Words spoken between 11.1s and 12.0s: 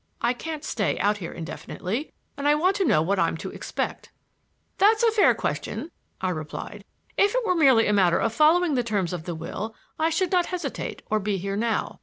or be here now.